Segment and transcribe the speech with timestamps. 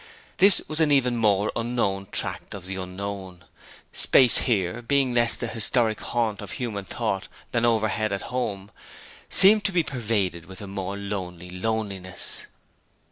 [0.37, 3.43] This was an even more unknown tract of the unknown.
[3.93, 8.71] Space here, being less the historic haunt of human thought than overhead at home,
[9.29, 12.47] seemed to be pervaded with a more lonely loneliness.